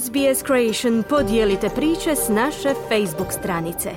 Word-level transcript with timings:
SBS 0.00 0.46
Creation 0.46 1.02
podijelite 1.08 1.68
priče 1.68 2.16
s 2.16 2.28
naše 2.28 2.74
Facebook 2.88 3.32
stranice. 3.32 3.90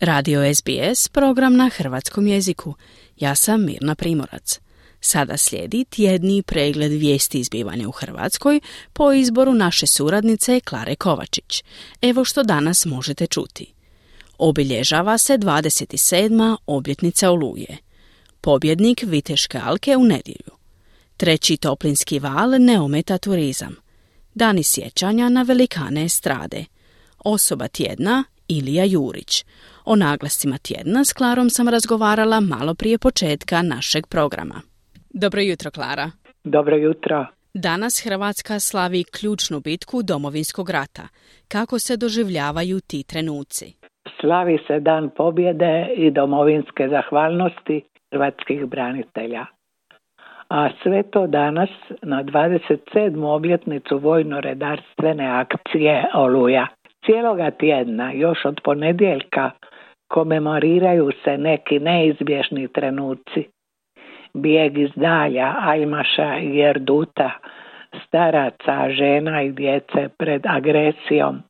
Radio 0.00 0.54
SBS, 0.54 1.08
program 1.08 1.56
na 1.56 1.70
hrvatskom 1.76 2.26
jeziku. 2.26 2.74
Ja 3.16 3.34
sam 3.34 3.64
Mirna 3.64 3.94
Primorac. 3.94 4.60
Sada 5.00 5.36
slijedi 5.36 5.84
tjedni 5.84 6.42
pregled 6.42 6.92
vijesti 6.92 7.38
izbivanja 7.38 7.88
u 7.88 7.92
Hrvatskoj 7.92 8.60
po 8.92 9.12
izboru 9.12 9.54
naše 9.54 9.86
suradnice 9.86 10.60
Klare 10.60 10.94
Kovačić. 10.94 11.64
Evo 12.02 12.24
što 12.24 12.42
danas 12.42 12.86
možete 12.86 13.26
čuti. 13.26 13.74
Obilježava 14.38 15.18
se 15.18 15.38
27. 15.38 16.56
obljetnica 16.66 17.30
Oluje. 17.30 17.84
Pobjednik 18.44 19.02
Viteške 19.06 19.58
alke 19.68 19.96
u 19.96 20.04
nedjelju. 20.04 20.54
Treći 21.16 21.56
toplinski 21.56 22.18
val 22.18 22.50
ne 22.58 22.80
ometa 22.80 23.18
turizam. 23.18 23.74
Dani 24.34 24.62
sjećanja 24.62 25.28
na 25.28 25.42
velikane 25.42 26.04
estrade. 26.04 26.64
Osoba 27.24 27.68
tjedna 27.68 28.24
Ilija 28.48 28.84
Jurić. 28.84 29.44
O 29.84 29.96
naglascima 29.96 30.58
tjedna 30.58 31.04
s 31.04 31.12
Klarom 31.12 31.50
sam 31.50 31.68
razgovarala 31.68 32.40
malo 32.40 32.74
prije 32.74 32.98
početka 32.98 33.62
našeg 33.62 34.06
programa. 34.06 34.54
Dobro 35.10 35.40
jutro, 35.40 35.70
Klara. 35.70 36.10
Dobro 36.44 36.76
jutro. 36.76 37.26
Danas 37.54 38.04
Hrvatska 38.04 38.60
slavi 38.60 39.04
ključnu 39.04 39.60
bitku 39.60 40.02
Domovinskog 40.02 40.70
rata. 40.70 41.08
Kako 41.48 41.78
se 41.78 41.96
doživljavaju 41.96 42.80
ti 42.80 43.02
trenuci? 43.02 43.66
Slavi 44.20 44.58
se 44.66 44.80
dan 44.80 45.10
pobjede 45.16 45.88
i 45.96 46.10
domovinske 46.10 46.88
zahvalnosti 46.88 47.93
hrvatskih 48.14 48.66
branitelja. 48.66 49.46
A 50.48 50.68
sve 50.82 51.02
to 51.02 51.26
danas 51.26 51.70
na 52.02 52.22
27. 52.22 53.24
obljetnicu 53.24 53.98
vojno-redarstvene 53.98 55.40
akcije 55.40 56.04
Oluja. 56.14 56.66
Cijeloga 57.06 57.50
tjedna, 57.50 58.12
još 58.12 58.44
od 58.44 58.60
ponedjeljka, 58.64 59.50
komemoriraju 60.08 61.10
se 61.24 61.38
neki 61.38 61.78
neizbježni 61.78 62.68
trenuci. 62.68 63.48
Bijeg 64.34 64.78
iz 64.78 64.90
dalja, 64.96 65.54
ajmaša 65.60 66.38
i 66.38 66.56
jerduta, 66.56 67.30
staraca, 68.06 68.90
žena 68.90 69.42
i 69.42 69.52
djece 69.52 70.08
pred 70.18 70.46
agresijom, 70.46 71.42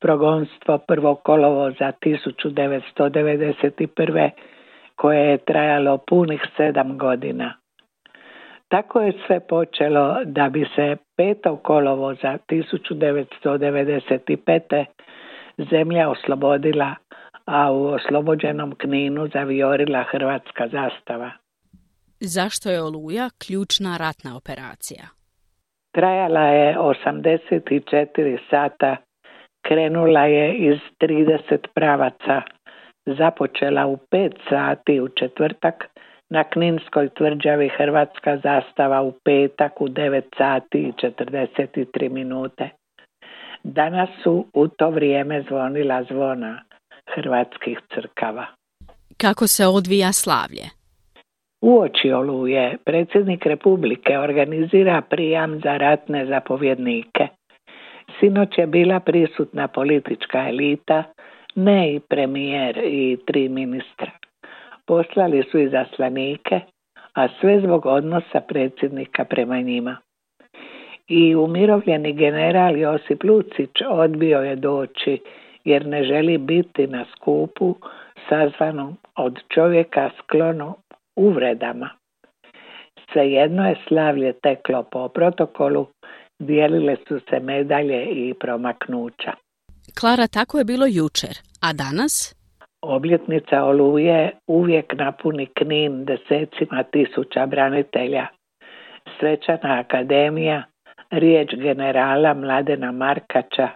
progonstvo 0.00 0.78
prvog 0.78 1.22
kolovoza 1.22 1.92
1991 2.02 4.30
koje 4.96 5.30
je 5.30 5.38
trajalo 5.38 5.98
punih 5.98 6.40
sedam 6.56 6.98
godina. 6.98 7.54
Tako 8.68 9.00
je 9.00 9.12
sve 9.26 9.40
počelo 9.40 10.16
da 10.24 10.48
bi 10.48 10.66
se 10.76 10.96
5. 11.18 11.62
kolovoza 11.62 12.38
1995. 12.48 14.84
zemlja 15.70 16.10
oslobodila, 16.10 16.94
a 17.44 17.72
u 17.72 17.86
oslobođenom 17.86 18.74
kninu 18.78 19.28
zaviorila 19.32 20.02
hrvatska 20.02 20.68
zastava. 20.68 21.30
Zašto 22.20 22.70
je 22.70 22.82
Oluja 22.82 23.28
ključna 23.46 23.96
ratna 23.96 24.36
operacija? 24.36 25.04
Trajala 25.94 26.40
je 26.40 26.76
84 26.78 28.38
sata, 28.50 28.96
krenula 29.62 30.24
je 30.24 30.54
iz 30.54 30.78
30 31.00 31.66
pravaca, 31.74 32.42
započela 33.06 33.86
u 33.86 33.96
pet 33.96 34.32
sati 34.48 35.00
u 35.00 35.08
četvrtak, 35.08 35.84
na 36.30 36.44
Kninskoj 36.44 37.08
tvrđavi 37.08 37.68
Hrvatska 37.68 38.36
zastava 38.36 39.02
u 39.02 39.12
petak 39.24 39.80
u 39.80 39.88
9 39.88 40.22
sati 40.38 40.78
i 40.78 40.92
43 40.92 42.10
minute. 42.10 42.68
Danas 43.62 44.08
su 44.22 44.46
u 44.54 44.68
to 44.68 44.90
vrijeme 44.90 45.42
zvonila 45.48 46.04
zvona 46.10 46.62
hrvatskih 47.14 47.78
crkava. 47.94 48.46
Kako 49.16 49.46
se 49.46 49.66
odvija 49.66 50.12
slavlje? 50.12 50.64
Uoči 51.62 52.12
oluje 52.12 52.76
predsjednik 52.84 53.46
Republike 53.46 54.18
organizira 54.18 55.02
prijam 55.10 55.60
za 55.60 55.76
ratne 55.76 56.26
zapovjednike. 56.26 57.28
Sinoć 58.20 58.58
je 58.58 58.66
bila 58.66 59.00
prisutna 59.00 59.68
politička 59.68 60.48
elita, 60.48 61.04
ne 61.54 61.94
i 61.94 62.00
premijer 62.00 62.80
i 62.84 63.16
tri 63.26 63.48
ministra. 63.48 64.10
Poslali 64.86 65.42
su 65.50 65.58
i 65.58 65.68
zaslanike, 65.68 66.60
a 67.14 67.28
sve 67.40 67.60
zbog 67.60 67.86
odnosa 67.86 68.40
predsjednika 68.40 69.24
prema 69.24 69.60
njima. 69.60 69.96
I 71.08 71.34
umirovljeni 71.34 72.12
general 72.12 72.76
Josip 72.78 73.24
Lucić 73.24 73.70
odbio 73.88 74.38
je 74.38 74.56
doći 74.56 75.18
jer 75.64 75.86
ne 75.86 76.04
želi 76.04 76.38
biti 76.38 76.86
na 76.86 77.04
skupu 77.16 77.74
sazvanom 78.28 78.96
od 79.16 79.38
čovjeka 79.54 80.10
sklono 80.18 80.74
uvredama. 81.16 81.90
Svejedno 83.12 83.68
je 83.68 83.76
slavlje 83.88 84.32
teklo 84.32 84.82
po 84.82 85.08
protokolu, 85.08 85.86
dijelile 86.38 86.96
su 87.08 87.20
se 87.30 87.40
medalje 87.40 88.04
i 88.04 88.34
promaknuća. 88.34 89.32
Klara, 90.00 90.26
tako 90.26 90.58
je 90.58 90.64
bilo 90.64 90.86
jučer, 90.86 91.34
a 91.60 91.72
danas? 91.72 92.34
Obljetnica 92.82 93.64
Oluje 93.64 94.30
uvijek 94.46 94.92
napuni 94.92 95.46
knin 95.46 96.04
desecima 96.04 96.82
tisuća 96.82 97.46
branitelja. 97.46 98.26
Svečana 99.20 99.80
akademija, 99.80 100.62
riječ 101.10 101.54
generala 101.54 102.34
Mladena 102.34 102.92
Markača, 102.92 103.68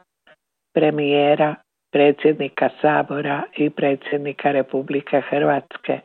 premijera, 0.74 1.54
predsjednika 1.92 2.68
Sabora 2.80 3.42
i 3.56 3.70
predsjednika 3.70 4.52
Republike 4.52 5.20
Hrvatske. 5.30 6.00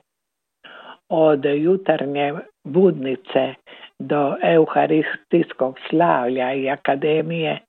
Od 1.10 1.46
jutarnje 1.46 2.34
budnice 2.64 3.54
do 4.00 4.36
euharistijskog 4.44 5.78
slavlja 5.90 6.54
i 6.54 6.70
akademije 6.70 7.60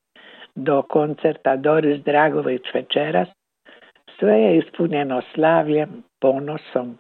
do 0.54 0.82
koncerta 0.82 1.56
Doris 1.56 2.04
Dragović 2.04 2.62
večeras, 2.75 3.28
sve 4.19 4.41
je 4.41 4.59
ispunjeno 4.59 5.22
slavljem, 5.34 6.03
ponosom, 6.20 6.98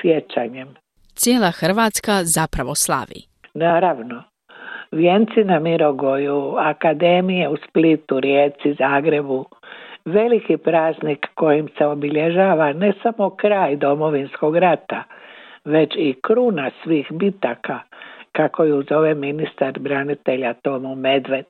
sjećanjem. 0.00 0.74
Cijela 1.14 1.50
Hrvatska 1.50 2.12
zapravo 2.24 2.74
slavi. 2.74 3.20
Naravno, 3.54 4.22
vijenci 4.92 5.44
na 5.44 5.58
Mirogoju, 5.58 6.54
akademije 6.58 7.48
u 7.48 7.56
Splitu, 7.68 8.20
Rijeci, 8.20 8.74
Zagrebu, 8.78 9.44
veliki 10.04 10.56
praznik 10.56 11.26
kojim 11.34 11.68
se 11.78 11.86
obilježava 11.86 12.72
ne 12.72 12.92
samo 13.02 13.30
kraj 13.30 13.76
domovinskog 13.76 14.56
rata, 14.56 15.04
već 15.64 15.92
i 15.96 16.14
kruna 16.22 16.70
svih 16.84 17.06
bitaka, 17.10 17.78
kako 18.32 18.64
ju 18.64 18.82
zove 18.88 19.14
ministar 19.14 19.78
branitelja 19.78 20.54
Tomo 20.54 20.94
Medved. 20.94 21.46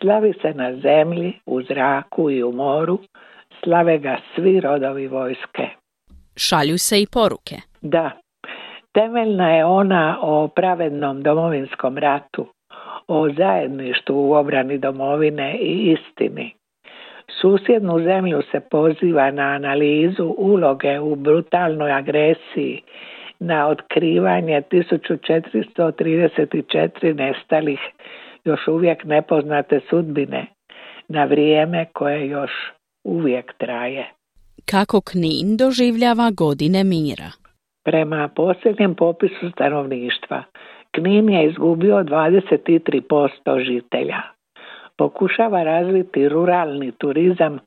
Slavi 0.00 0.32
se 0.42 0.54
na 0.54 0.76
zemlji, 0.76 1.32
u 1.46 1.62
zraku 1.62 2.30
i 2.30 2.42
u 2.42 2.52
moru, 2.52 2.98
slave 3.64 3.98
ga 3.98 4.16
svi 4.34 4.60
rodovi 4.60 5.06
vojske. 5.06 5.68
Šalju 6.36 6.78
se 6.78 7.02
i 7.02 7.06
poruke. 7.12 7.56
Da, 7.80 8.10
temeljna 8.92 9.50
je 9.50 9.64
ona 9.64 10.18
o 10.22 10.48
pravednom 10.48 11.22
domovinskom 11.22 11.98
ratu, 11.98 12.46
o 13.08 13.30
zajedništvu 13.30 14.28
u 14.28 14.32
obrani 14.32 14.78
domovine 14.78 15.58
i 15.58 15.92
istini. 15.92 16.54
Susjednu 17.40 18.00
zemlju 18.00 18.42
se 18.50 18.60
poziva 18.70 19.30
na 19.30 19.42
analizu 19.42 20.34
uloge 20.38 21.00
u 21.00 21.16
brutalnoj 21.16 21.92
agresiji, 21.92 22.82
na 23.38 23.68
otkrivanje 23.68 24.62
1434 24.70 27.14
nestalih 27.14 27.80
još 28.44 28.68
uvijek 28.68 29.04
nepoznate 29.04 29.80
sudbine, 29.90 30.46
na 31.08 31.24
vrijeme 31.24 31.86
koje 31.92 32.28
još 32.28 32.50
uvijek 33.04 33.52
traje. 33.58 34.10
Kako 34.70 35.00
Knin 35.00 35.56
doživljava 35.56 36.30
godine 36.30 36.84
mira? 36.84 37.30
Prema 37.84 38.28
posljednjem 38.28 38.94
popisu 38.94 39.50
stanovništva, 39.52 40.42
Knin 40.94 41.28
je 41.28 41.46
izgubio 41.46 41.96
23% 41.96 43.64
žitelja. 43.64 44.22
Pokušava 44.96 45.62
razviti 45.62 46.28
ruralni 46.28 46.92
turizam, 46.92 47.58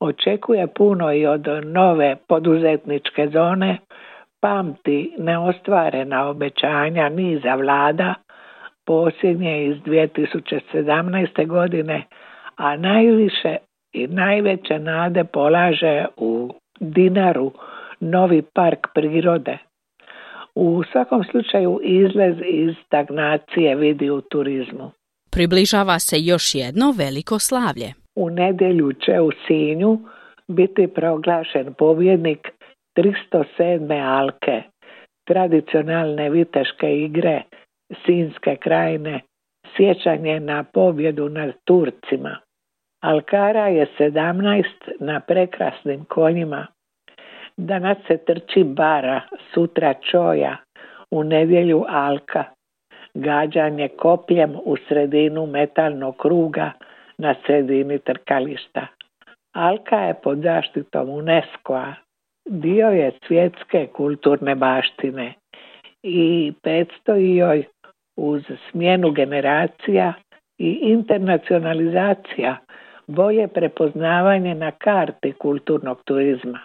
očekuje 0.00 0.66
puno 0.66 1.12
i 1.12 1.26
od 1.26 1.46
nove 1.64 2.16
poduzetničke 2.28 3.28
zone, 3.32 3.78
pamti 4.40 5.14
neostvarena 5.18 6.28
obećanja 6.28 7.08
niza 7.08 7.54
vlada, 7.54 8.14
posljednje 8.86 9.66
iz 9.66 9.76
2017. 9.76 11.46
godine, 11.46 12.06
a 12.56 12.76
najviše 12.76 13.56
i 13.92 14.06
najveće 14.06 14.78
nade 14.78 15.24
polaže 15.24 16.04
u 16.16 16.54
Dinaru 16.80 17.52
novi 18.00 18.42
park 18.42 18.86
prirode. 18.94 19.58
U 20.54 20.82
svakom 20.92 21.24
slučaju 21.24 21.80
izlez 21.82 22.36
iz 22.46 22.74
stagnacije 22.86 23.76
vidi 23.76 24.10
u 24.10 24.20
turizmu. 24.20 24.90
Približava 25.30 25.98
se 25.98 26.16
još 26.18 26.54
jedno 26.54 26.94
veliko 26.98 27.38
slavlje. 27.38 27.94
U 28.16 28.30
nedjelju 28.30 28.92
će 28.92 29.20
u 29.20 29.30
Sinju 29.46 29.98
biti 30.48 30.88
proglašen 30.94 31.74
pobjednik 31.78 32.48
307. 32.96 34.20
alke, 34.20 34.62
tradicionalne 35.26 36.30
viteške 36.30 36.96
igre 36.96 37.42
Sinske 38.06 38.56
krajine, 38.56 39.20
sjećanje 39.76 40.40
na 40.40 40.64
pobjedu 40.64 41.28
nad 41.28 41.52
Turcima. 41.64 42.36
Alkara 43.00 43.66
je 43.68 43.86
17 43.98 44.64
na 45.00 45.20
prekrasnim 45.20 46.04
konjima. 46.04 46.66
Danas 47.56 47.98
se 48.06 48.16
trči 48.16 48.64
bara, 48.64 49.20
sutra 49.54 49.94
čoja, 50.10 50.56
u 51.10 51.24
nedjelju 51.24 51.84
alka. 51.88 52.44
Gađanje 53.14 53.88
kopljem 53.88 54.56
u 54.64 54.76
sredinu 54.88 55.46
metalnog 55.46 56.16
kruga 56.16 56.72
na 57.18 57.34
sredini 57.46 57.98
trkališta. 57.98 58.86
Alka 59.52 59.96
je 59.96 60.14
pod 60.22 60.38
zaštitom 60.38 61.10
UNESCO-a. 61.10 61.94
Dio 62.48 62.88
je 62.88 63.12
svjetske 63.26 63.86
kulturne 63.86 64.54
baštine 64.54 65.34
i 66.02 66.52
predstoji 66.62 67.36
joj 67.36 67.64
uz 68.20 68.42
smjenu 68.70 69.10
generacija 69.10 70.12
i 70.58 70.78
internacionalizacija 70.82 72.56
bolje 73.06 73.48
prepoznavanje 73.48 74.54
na 74.54 74.70
karti 74.70 75.32
kulturnog 75.32 76.02
turizma. 76.04 76.60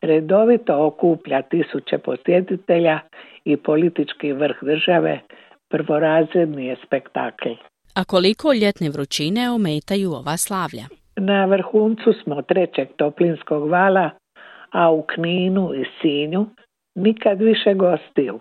Redovito 0.00 0.86
okuplja 0.86 1.42
tisuće 1.42 1.98
posjetitelja 1.98 2.98
i 3.44 3.56
politički 3.56 4.32
vrh 4.32 4.56
države 4.62 5.20
prvorazredni 5.70 6.66
je 6.66 6.76
spektakl. 6.86 7.48
A 7.94 8.04
koliko 8.04 8.52
ljetne 8.52 8.90
vrućine 8.90 9.50
ometaju 9.50 10.10
ova 10.12 10.36
slavlja? 10.36 10.84
Na 11.16 11.44
vrhuncu 11.44 12.12
smo 12.22 12.42
trećeg 12.42 12.88
toplinskog 12.96 13.68
vala, 13.68 14.10
a 14.72 14.90
u 14.90 15.02
Kninu 15.02 15.74
i 15.74 15.84
Sinju 16.00 16.46
nikad 16.94 17.38
više 17.40 17.74
gostiju. 17.74 18.40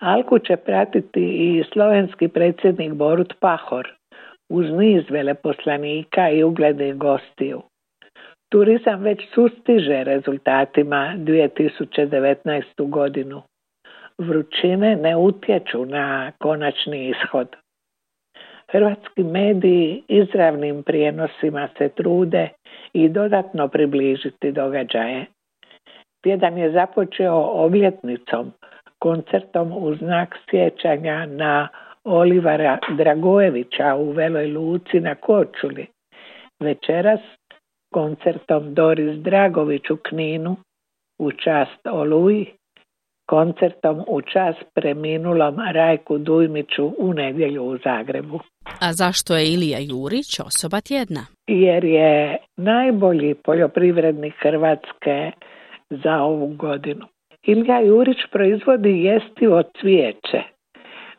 Alku 0.00 0.38
će 0.38 0.56
pratiti 0.56 1.20
i 1.20 1.64
slovenski 1.72 2.28
predsjednik 2.28 2.92
Borut 2.92 3.34
Pahor 3.40 3.88
uz 4.48 4.66
niz 4.70 5.04
veleposlanika 5.10 6.30
i 6.30 6.44
uglednih 6.44 6.96
gostiju. 6.96 7.62
Turizam 8.52 9.02
već 9.02 9.18
sustiže 9.34 10.04
rezultatima 10.04 11.14
2019. 11.16 12.62
godinu. 12.90 13.42
Vrućine 14.18 14.96
ne 14.96 15.16
utječu 15.16 15.86
na 15.86 16.32
konačni 16.38 17.08
ishod. 17.08 17.56
Hrvatski 18.70 19.22
mediji 19.22 20.02
izravnim 20.08 20.82
prijenosima 20.82 21.68
se 21.78 21.88
trude 21.88 22.48
i 22.92 23.08
dodatno 23.08 23.68
približiti 23.68 24.52
događaje. 24.52 25.26
Tjedan 26.24 26.58
je 26.58 26.72
započeo 26.72 27.36
obljetnicom, 27.36 28.52
koncertom 29.06 29.72
u 29.72 29.94
znak 29.94 30.36
sjećanja 30.50 31.26
na 31.26 31.68
Olivara 32.04 32.78
Dragojevića 32.96 33.94
u 33.94 34.10
Veloj 34.10 34.46
Luci 34.46 35.00
na 35.00 35.14
Kočuli. 35.14 35.86
Večeras 36.60 37.20
koncertom 37.92 38.74
Doris 38.74 39.18
Dragović 39.18 39.90
u 39.90 39.96
Kninu 39.96 40.56
u 41.18 41.32
čast 41.32 41.86
Oluji, 41.86 42.46
koncertom 43.26 44.04
u 44.08 44.22
čast 44.22 44.64
preminulom 44.74 45.56
Rajku 45.72 46.18
Dujmiću 46.18 46.92
u 46.98 47.12
nedjelju 47.12 47.62
u 47.64 47.76
Zagrebu. 47.84 48.40
A 48.80 48.92
zašto 48.92 49.36
je 49.36 49.52
Ilija 49.52 49.78
Jurić 49.78 50.40
osoba 50.40 50.80
tjedna? 50.80 51.20
Jer 51.46 51.84
je 51.84 52.36
najbolji 52.56 53.34
poljoprivrednik 53.34 54.34
Hrvatske 54.42 55.30
za 55.90 56.22
ovu 56.22 56.46
godinu. 56.46 57.06
Ilija 57.46 57.80
Jurić 57.80 58.18
proizvodi 58.30 59.04
jestivo 59.04 59.62
cvijeće, 59.80 60.42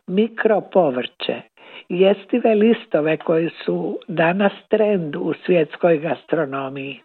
mikropovrće, 0.08 1.42
jestive 1.90 2.56
listove 2.56 3.18
koji 3.18 3.50
su 3.66 4.00
danas 4.08 4.54
trend 4.70 5.16
u 5.16 5.34
svjetskoj 5.46 5.98
gastronomiji. 5.98 7.00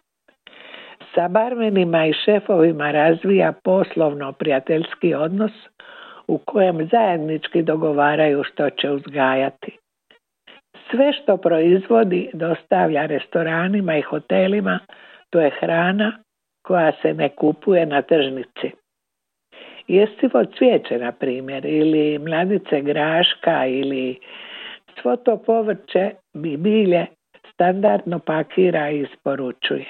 Sa 1.15 1.27
barmenima 1.27 2.05
i 2.05 2.13
šefovima 2.13 2.91
razvija 2.91 3.53
poslovno 3.63 4.31
prijateljski 4.31 5.13
odnos 5.13 5.51
u 6.27 6.37
kojem 6.37 6.89
zajednički 6.91 7.61
dogovaraju 7.61 8.43
što 8.43 8.69
će 8.69 8.91
uzgajati. 8.91 9.77
Sve 10.91 11.13
što 11.13 11.37
proizvodi 11.37 12.29
dostavlja 12.33 13.05
restoranima 13.05 13.97
i 13.97 14.01
hotelima, 14.01 14.79
to 15.29 15.41
je 15.41 15.51
hrana 15.59 16.11
koja 16.61 16.91
se 17.01 17.13
ne 17.13 17.29
kupuje 17.29 17.85
na 17.85 18.01
tržnici. 18.01 18.82
Jestivo 19.87 20.45
cvijeće, 20.57 20.97
na 20.97 21.11
primjer, 21.11 21.65
ili 21.65 22.19
mladice 22.19 22.81
graška 22.81 23.65
ili 23.65 24.19
svo 25.01 25.15
to 25.15 25.37
povrće 25.37 26.11
bi 26.33 26.57
bilje 26.57 27.05
standardno 27.53 28.19
pakira 28.19 28.89
i 28.89 29.01
isporučuje. 29.01 29.85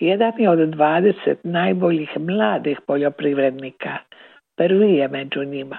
Jedan 0.00 0.32
je 0.38 0.50
od 0.50 0.58
20 0.58 1.36
najboljih 1.42 2.10
mladih 2.18 2.80
poljoprivrednika. 2.86 3.98
Prvi 4.56 4.94
je 4.94 5.08
među 5.08 5.44
njima. 5.44 5.78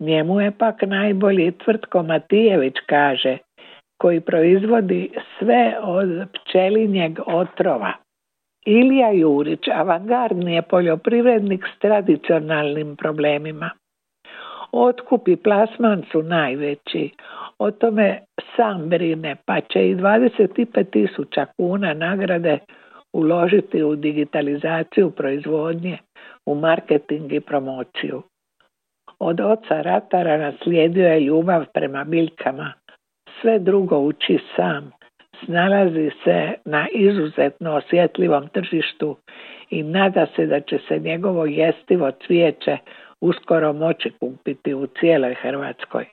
Njemu 0.00 0.40
je 0.40 0.50
pak 0.58 0.82
najbolji 0.82 1.52
tvrtko 1.52 2.02
Matijević, 2.02 2.74
kaže, 2.86 3.38
koji 3.98 4.20
proizvodi 4.20 5.10
sve 5.38 5.76
od 5.82 6.08
pčelinjeg 6.32 7.18
otrova. 7.26 7.92
Ilija 8.64 9.10
Jurić, 9.10 9.68
avangardni 9.74 10.54
je 10.54 10.62
poljoprivrednik 10.62 11.64
s 11.76 11.78
tradicionalnim 11.78 12.96
problemima. 12.96 13.70
Otkup 14.72 15.28
i 15.28 15.36
plasman 15.36 16.02
su 16.12 16.22
najveći. 16.22 17.10
O 17.58 17.70
tome 17.70 18.20
sam 18.56 18.88
brine, 18.88 19.36
pa 19.46 19.60
će 19.60 19.88
i 19.88 19.96
25 19.96 20.90
tisuća 20.90 21.46
kuna 21.56 21.94
nagrade 21.94 22.58
uložiti 23.12 23.82
u 23.82 23.96
digitalizaciju 23.96 25.10
proizvodnje, 25.10 25.98
u 26.46 26.54
marketing 26.54 27.32
i 27.32 27.40
promociju. 27.40 28.22
Od 29.18 29.40
oca 29.40 29.82
ratara 29.82 30.36
naslijedio 30.36 31.08
je 31.08 31.20
ljubav 31.20 31.64
prema 31.74 32.04
biljkama. 32.04 32.72
Sve 33.40 33.58
drugo 33.58 33.98
uči 33.98 34.38
sam. 34.56 34.90
Snalazi 35.44 36.10
se 36.24 36.52
na 36.64 36.86
izuzetno 36.92 37.74
osjetljivom 37.74 38.48
tržištu 38.48 39.16
i 39.70 39.82
nada 39.82 40.26
se 40.36 40.46
da 40.46 40.60
će 40.60 40.78
se 40.88 40.98
njegovo 40.98 41.46
jestivo 41.46 42.10
cvijeće 42.26 42.76
uskoro 43.20 43.72
moći 43.72 44.10
kupiti 44.20 44.74
u 44.74 44.86
cijeloj 44.86 45.34
Hrvatskoj. 45.34 46.04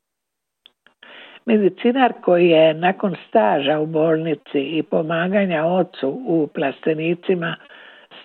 Medicinar 1.46 2.14
koji 2.22 2.50
je 2.50 2.74
nakon 2.74 3.16
staža 3.28 3.80
u 3.80 3.86
bolnici 3.86 4.60
i 4.60 4.84
pomaganja 4.84 5.66
ocu 5.66 6.10
u 6.28 6.48
plastenicima 6.54 7.56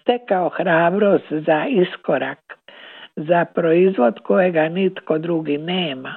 stekao 0.00 0.48
hrabrost 0.48 1.24
za 1.30 1.64
iskorak, 1.68 2.38
za 3.16 3.44
proizvod 3.54 4.20
kojega 4.20 4.68
nitko 4.68 5.18
drugi 5.18 5.58
nema. 5.58 6.14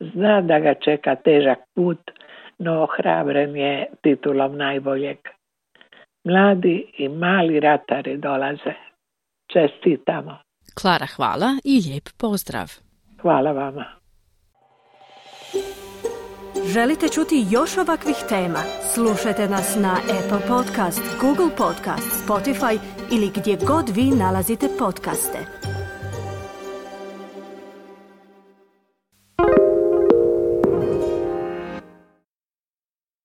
Zna 0.00 0.40
da 0.40 0.58
ga 0.58 0.74
čeka 0.74 1.14
težak 1.14 1.58
put, 1.74 1.98
no 2.62 2.82
ohrabren 2.82 3.56
je 3.56 3.86
titulom 4.02 4.56
najboljeg. 4.56 5.18
Mladi 6.24 6.92
i 6.98 7.08
mali 7.08 7.60
ratari 7.60 8.16
dolaze. 8.16 8.74
Čestitamo. 9.52 10.38
Klara, 10.74 11.06
hvala 11.16 11.48
i 11.64 11.80
lijep 11.86 12.08
pozdrav. 12.18 12.68
Hvala 13.22 13.52
vama. 13.52 13.84
Želite 16.74 17.08
čuti 17.08 17.46
još 17.50 17.78
ovakvih 17.78 18.16
tema? 18.28 18.62
Slušajte 18.94 19.48
nas 19.48 19.76
na 19.76 19.92
Apple 19.92 20.46
Podcast, 20.48 21.02
Google 21.20 21.56
Podcast, 21.56 22.26
Spotify 22.26 22.78
ili 23.12 23.30
gdje 23.36 23.56
god 23.66 23.88
vi 23.96 24.04
nalazite 24.18 24.66
podcaste. 24.78 25.61